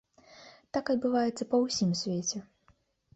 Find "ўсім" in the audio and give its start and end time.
1.65-1.91